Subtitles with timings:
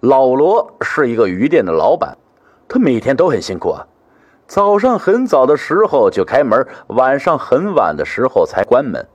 [0.00, 2.18] 老罗是一个鱼店的老板，
[2.68, 3.86] 他每天都很辛苦啊，
[4.46, 9.06] 早上很早的时候就开门，晚上很晚的时候才关门。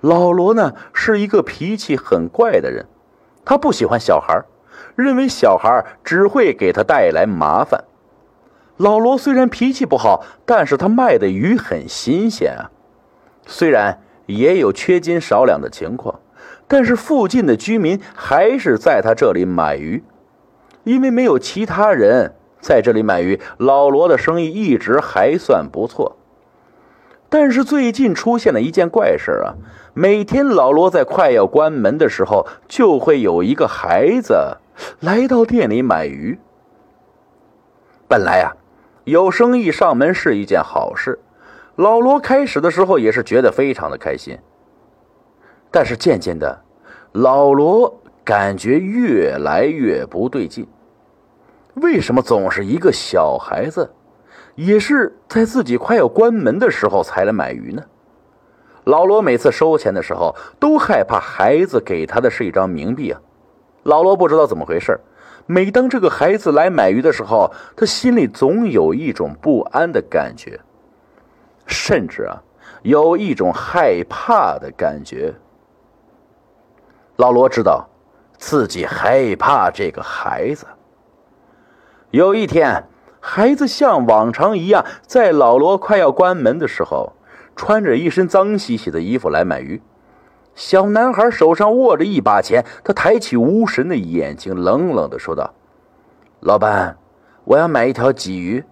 [0.00, 2.86] 老罗呢是一个脾气很怪的人，
[3.44, 4.42] 他不喜欢小孩，
[4.94, 7.84] 认为小孩只会给他带来麻烦。
[8.76, 12.70] 老罗虽然脾气不好，但是他卖的鱼很新鲜啊，
[13.46, 16.20] 虽然也有缺斤少两的情况。
[16.66, 20.02] 但是附近的居民还是在他这里买鱼，
[20.84, 26.16] 因为没有其他人在这里买鱼，老罗的生意一直还算不错。
[27.28, 29.54] 但是最近出现了一件怪事啊！
[29.92, 34.58] 每天老罗在快要关门的时候，就会有一个孩子
[35.00, 36.38] 来到店里买鱼。
[38.06, 38.52] 本来呀，
[39.04, 41.18] 有生意上门是一件好事，
[41.74, 44.38] 老罗开始的时候也是觉得非常的开心。
[45.74, 46.56] 但是渐渐的，
[47.10, 50.64] 老罗感觉越来越不对劲。
[51.74, 53.90] 为什么总是一个小孩子，
[54.54, 57.82] 也是在自己快要关门的时候才来买鱼呢？
[58.84, 63.20] 老罗每次收钱的时候，都害怕孩子给他的是一张冥币啊！
[63.82, 64.96] 老罗不知道怎么回事，
[65.46, 70.60] 每当这个孩子来买鱼的时候，他心里总有一种不安的感觉，
[71.66, 72.40] 甚至啊，
[72.82, 75.34] 有一种害怕的感觉。
[77.16, 77.88] 老罗知道，
[78.38, 80.66] 自己害怕这个孩子。
[82.10, 82.84] 有一天，
[83.20, 87.12] 孩子像往常一样，在老罗快要关门的时候，
[87.54, 89.80] 穿着一身脏兮兮的衣服来买鱼。
[90.56, 95.54] 小男孩手上握着一把钱，他抬起无神的眼睛，冷冷的说道
[96.40, 96.96] ：“老板，
[97.44, 98.64] 我要买一条鲫鱼。”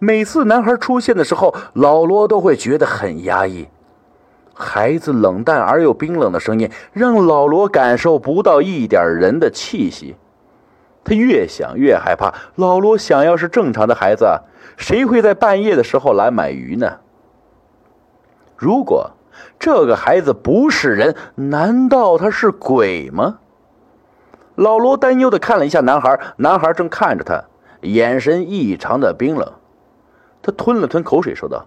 [0.00, 3.68] 每次男孩出现的时候，老罗都会觉得很压抑。
[4.54, 10.16] 孩子冷淡而又冰冷的声音，让老罗感受不到一点人的气息。
[11.02, 12.32] 他越想越害怕。
[12.54, 14.26] 老罗想要是正常的孩子，
[14.76, 17.00] 谁会在半夜的时候来买鱼呢？
[18.56, 19.10] 如果
[19.58, 23.40] 这个孩子不是人，难道他是鬼吗？
[24.54, 27.44] 老罗担忧的看了一下男孩，男孩正看着他，
[27.82, 29.52] 眼神异常的冰冷。
[30.40, 31.66] 他吞了吞口水，说道：“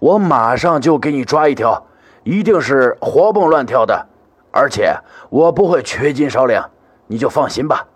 [0.00, 1.86] 我马上就给你抓一条。”
[2.28, 4.06] 一定是活蹦乱跳的，
[4.52, 4.94] 而且
[5.30, 6.68] 我不会缺斤少两，
[7.06, 7.86] 你就放心吧。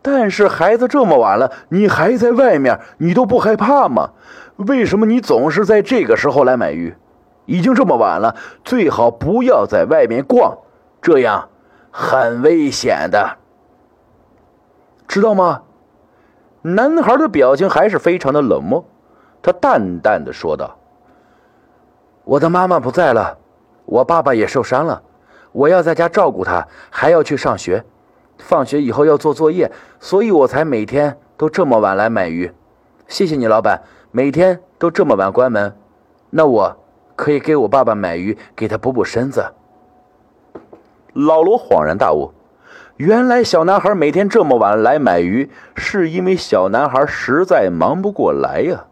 [0.00, 4.12] 但是孩子这么晚了，你还在外面，你都不害怕吗？
[4.56, 6.96] 为什么你总是在这个时候来买鱼？
[7.44, 10.56] 已经这么晚了，最好不要在外面逛，
[11.02, 11.50] 这样
[11.90, 13.36] 很危险的，
[15.06, 15.60] 知道吗？
[16.62, 18.82] 男孩的表情还是非常的冷漠，
[19.42, 20.78] 他淡淡的说道。
[22.30, 23.38] 我的妈妈不在了，
[23.86, 25.02] 我爸爸也受伤了，
[25.50, 27.84] 我要在家照顾他，还要去上学，
[28.38, 32.52] 放学以后要做作业，所以我才每天都这么晚来买鱼。
[33.08, 33.82] 谢谢你，老板，
[34.12, 35.76] 每天都这么晚关门，
[36.30, 36.76] 那我
[37.16, 39.44] 可以给我爸爸买鱼，给他补补身子。
[41.12, 42.32] 老罗恍然大悟，
[42.96, 48.84] 原来小男孩每天这么晚来买鱼，是因为小男孩实在忙不过来呀，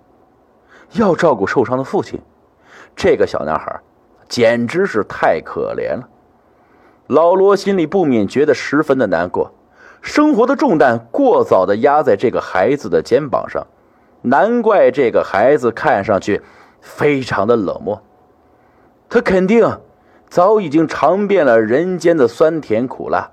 [0.95, 2.21] 要照顾受伤的父亲。
[2.99, 3.81] 这个小男孩
[4.29, 6.09] 简直是太可怜了，
[7.07, 9.53] 老罗心里不免觉得十分的难过。
[10.03, 13.65] 生活的重担过早的压在这个孩子的肩膀上，
[14.23, 16.43] 难怪这个孩子看上去
[16.81, 18.03] 非常的冷漠。
[19.09, 19.79] 他肯定
[20.29, 23.31] 早已经尝遍了人间的酸甜苦辣。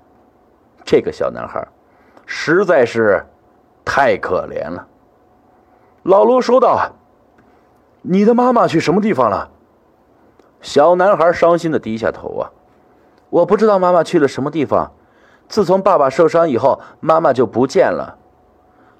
[0.84, 1.66] 这个小男孩
[2.24, 3.26] 实在是
[3.84, 4.86] 太可怜了。
[6.04, 6.92] 老罗说道
[8.02, 9.50] ：“你的妈妈去什么地方了？”
[10.60, 12.50] 小男孩伤心的低下头啊，
[13.30, 14.92] 我不知道妈妈去了什么地方。
[15.48, 18.18] 自从爸爸受伤以后，妈妈就不见了。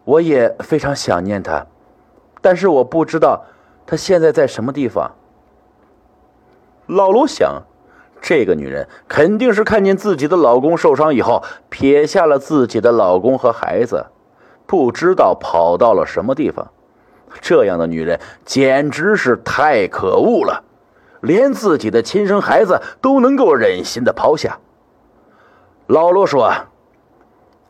[0.05, 1.66] 我也非常想念她，
[2.41, 3.45] 但是我不知道
[3.84, 5.11] 她现在在什么地方。
[6.87, 7.65] 老罗想，
[8.21, 14.07] 这个女人肯定是看见自己的老公受伤以后，撇下了自己的老公和孩子，
[14.66, 16.69] 不知道跑到了什么地方。
[17.41, 20.63] 这样的女人简直是太可恶了。
[21.21, 24.59] 连自己的亲生孩子都能够忍心的抛下。
[25.86, 26.53] 老罗说：“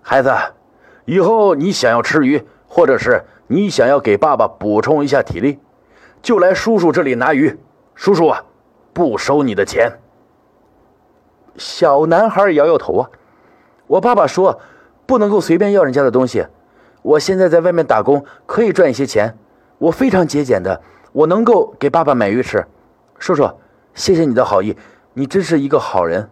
[0.03, 0.33] 孩子，
[1.05, 5.59] 以后你想要吃鱼，或者是你想要给爸爸补充一下体力，
[6.23, 7.59] 就来叔叔这里拿鱼。
[7.95, 8.45] 叔叔啊，
[8.93, 9.99] 不收你的钱。”
[11.57, 13.11] 小男孩摇摇头啊，
[13.87, 14.61] 我爸爸说
[15.07, 16.47] 不能够随便要人家的东西。
[17.03, 19.39] 我现在在外面打工，可以赚一些钱。
[19.79, 20.83] 我非常节俭的，
[21.13, 22.67] 我能够给爸爸买鱼吃。
[23.19, 23.51] 叔叔，
[23.95, 24.77] 谢谢你的好意，
[25.15, 26.29] 你真是一个好人。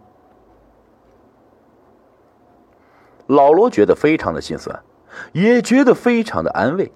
[3.27, 4.83] 老罗觉得非常的心酸，
[5.31, 6.91] 也觉得非常的安慰。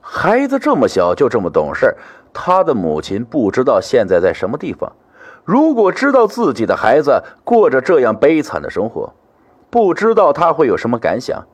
[0.00, 1.96] 孩子这么小就这么懂事，
[2.32, 4.92] 他的母亲不知道现在在什么地方。
[5.44, 9.14] 如果知道自己的孩子过着这样悲惨的生活，
[9.70, 11.46] 不知道他会有什么感想。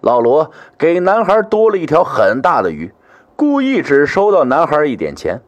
[0.00, 2.92] 老罗给男孩多了一条很大的鱼，
[3.36, 5.40] 故意只收到男孩一点钱。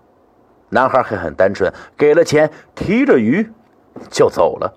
[0.71, 3.49] 男孩还很单纯，给了钱，提着鱼
[4.09, 4.75] 就走了。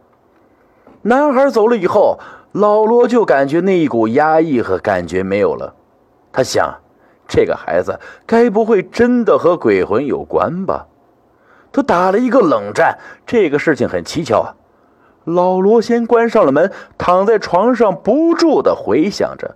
[1.04, 2.20] 男孩走了以后，
[2.52, 5.76] 老罗就感觉那一股压抑和感觉没有了。
[6.32, 6.80] 他想，
[7.28, 10.88] 这个孩子该不会真的和鬼魂有关吧？
[11.72, 14.56] 他打了一个冷战，这个事情很蹊跷啊。
[15.26, 19.56] 老罗先关上了门，躺在床上不住的回想着，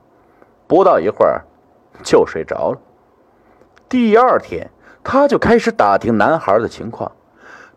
[0.65, 1.43] 不到一会儿
[2.03, 2.79] 就睡着了。
[3.89, 4.69] 第二天，
[5.09, 7.13] 他就开始打听男孩的情况，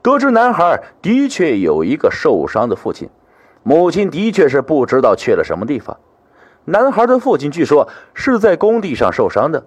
[0.02, 3.08] 得知男孩的确有一个受伤的父亲，
[3.62, 5.96] 母亲的确是不知道去了什么地方。
[6.64, 9.64] 男孩的父亲据说是在工地上受伤的。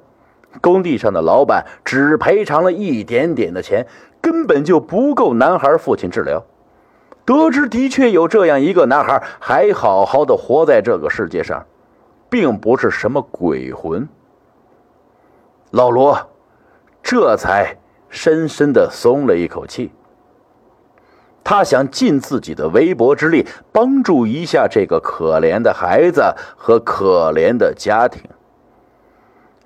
[0.60, 3.88] 工地上的老板只赔偿了一点点的钱，
[4.20, 6.44] 根本就不够男孩父亲治疗。
[7.24, 11.66] 得知的确有这样一个男孩还好好的活在这个世界上，
[12.30, 14.10] 并不是什么鬼魂。
[15.72, 16.28] 老罗
[17.04, 17.78] 这才
[18.10, 19.92] 深深的松了一口气。
[21.44, 28.22] 他想尽自己的微薄之力帮助一下这个可怜的孩子和可怜的家庭。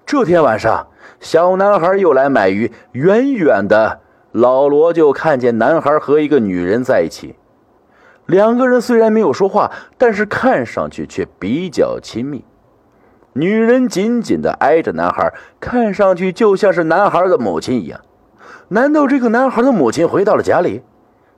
[0.03, 0.87] 这天晚上，
[1.19, 2.71] 小男孩又来买鱼。
[2.93, 3.99] 远远的，
[4.31, 7.35] 老罗就看见男孩和一个女人在一起。
[8.25, 12.43] 两个人虽然没有说话，但是看上去却比较亲密。
[13.39, 18.01] 女人紧紧的挨着男孩，看上去就像是男孩的母亲一样。
[18.69, 20.81] 难道这个男孩的母亲回到了家里？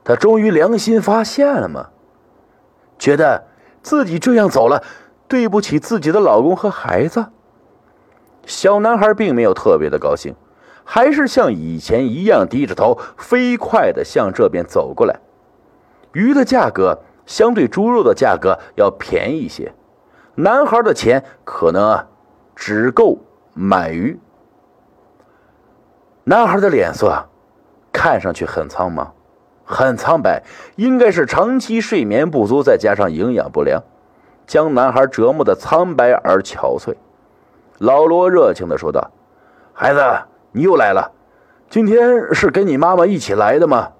[0.02, 1.88] 她终于良心发现了吗？
[2.98, 3.44] 觉得
[3.82, 4.82] 自己这样走了，
[5.28, 7.26] 对不起自己的老公和孩子。
[8.46, 10.34] 小男孩并没有特别的高兴，
[10.84, 15.20] 还是像以前一样低着头，飞快的向这边走过来。
[16.12, 19.72] 鱼的价格相对猪肉的价格要便宜一些，
[20.42, 22.06] 男孩的钱可能
[22.56, 23.18] 只够
[23.52, 24.18] 买鱼。
[26.24, 27.26] 男孩的脸色
[27.92, 29.08] 看上去很苍茫，
[29.64, 30.42] 很苍白，
[30.76, 33.82] 应该是长期睡眠不足，再加上营养不良，
[34.46, 36.94] 将男孩折磨的苍白而憔悴。
[37.78, 39.10] 老罗热情的说道
[39.74, 40.00] ：“孩子，
[40.52, 41.12] 你又来了，
[41.68, 43.92] 今天是跟你妈妈一起来的吗？”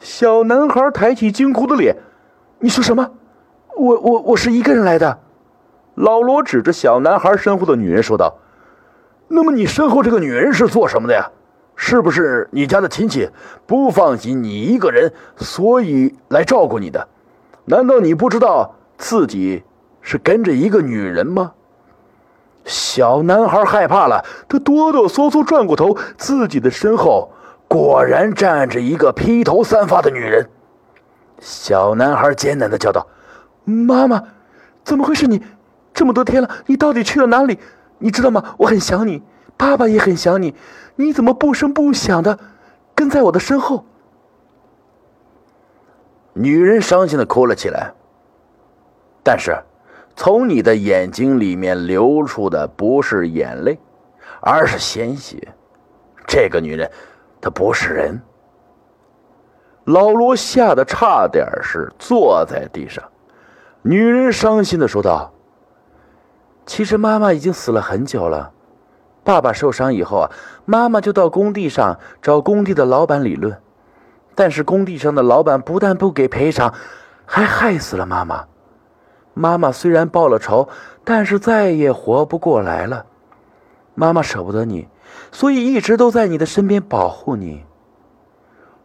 [0.00, 1.96] 小男孩抬起惊恐的脸
[2.60, 3.10] ：“你说什么？
[3.76, 5.18] 我我我是一个人来的。”
[5.96, 8.38] 老罗指着小男孩身后的女人说道
[9.28, 11.30] ：“那么你身后这个女人是做什么的呀？
[11.74, 13.28] 是不是你家的亲戚
[13.66, 17.08] 不放心你一个人，所以来照顾你的？
[17.66, 19.62] 难道你不知道自己
[20.00, 21.52] 是跟着一个女人吗？”
[22.64, 27.30] 小男孩害怕了，他哆哆嗦嗦转过头，自己的身后
[27.68, 30.48] 果然站着一个披头散发的女人。
[31.38, 33.06] 小男孩艰难的叫道
[33.64, 34.22] ：“妈妈，
[34.82, 35.42] 怎么会是你？
[35.96, 37.58] 这么多天了，你到底去了哪里？
[37.98, 38.54] 你知道吗？
[38.58, 39.22] 我很想你，
[39.56, 40.54] 爸爸也很想你。
[40.94, 42.38] 你怎么不声不响的
[42.94, 43.84] 跟在我的身后？”
[46.34, 47.92] 女人伤心的哭了起来，
[49.24, 49.56] 但是。
[50.18, 53.78] 从你的眼睛里面流出的不是眼泪，
[54.40, 55.36] 而是鲜血。
[56.26, 56.90] 这个女人，
[57.38, 58.18] 她不是人。
[59.84, 63.04] 老罗吓得差点是坐在地上。
[63.82, 65.30] 女人伤心的说道
[66.66, 68.50] ：“其实妈妈已经死了很久了。
[69.24, 70.30] 爸爸受伤以后啊，
[70.64, 73.56] 妈妈就到工地上找工地的老板理论，
[74.34, 76.74] 但是工地上的老板不但不给赔偿，
[77.24, 78.44] 还害死了妈妈。”
[79.38, 80.68] 妈妈虽然报了仇，
[81.04, 83.04] 但是再也活不过来了。
[83.94, 84.88] 妈妈舍不得你，
[85.30, 87.64] 所以一直都在你的身边保护你。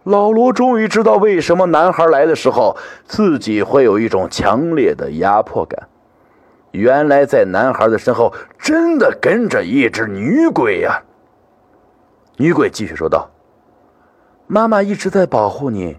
[0.04, 5.88] 老罗终于知道为什么男孩来的时候自己会有一种强烈的压迫感。
[6.72, 11.04] 原来在男孩的身后真的跟着一只女鬼呀！
[12.38, 13.30] 女鬼继续说道
[14.48, 15.98] ：“妈妈一直在保护你，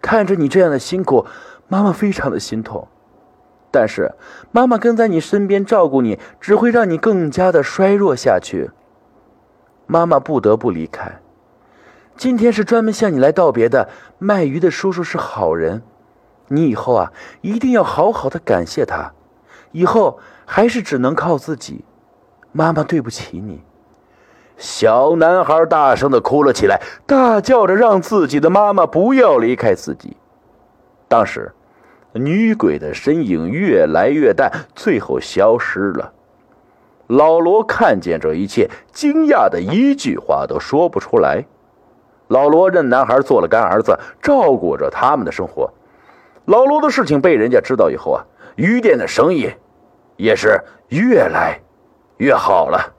[0.00, 1.26] 看着你这样的辛苦，
[1.66, 2.88] 妈妈非常的心痛。”
[3.72, 4.12] 但是，
[4.50, 8.70] 妈妈跟在你身边照顾你，只会让你更加的衰弱下去。
[9.86, 11.20] 妈妈不得不离开。
[12.14, 13.88] 今天是专门向你来道别的。
[14.18, 15.82] 卖鱼的叔叔是好人，
[16.48, 19.14] 你以后啊一定要好好的感谢他。
[19.72, 21.84] 以后还是只能靠自己。
[22.52, 23.60] 妈妈对不起你。
[24.56, 30.16] 小男孩大声的哭了起来，大叫着让自己的妈妈不要离开自己。
[31.08, 31.52] 当时。
[32.14, 36.12] 女鬼的身影越来越淡，最后消失了。
[37.06, 41.46] 老罗看见这一切，惊讶的一句话都说不出来。
[42.28, 45.72] 老罗认男孩做了干儿子，照顾着他们的生活。
[46.44, 48.26] 老罗的事情被人家知道以后啊，
[48.56, 49.50] 鱼店的生意
[50.22, 51.60] 也是越来
[52.18, 52.94] 越好了。